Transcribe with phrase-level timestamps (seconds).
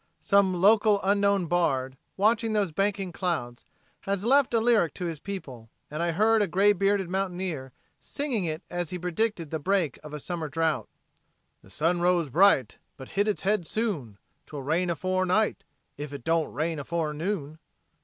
[0.21, 3.65] Some local unknown bard, watching those banking clouds,
[3.99, 8.45] has left a lyric to his people, and I heard a gray bearded mountaineer singing
[8.45, 10.89] it as he predicted the break of a summer drought:
[11.61, 14.17] "The sun rose bright But hid its head soon,
[14.47, 15.63] 'Twill rain a fore night
[15.99, 17.59] Ef hit don't rain a fore noon."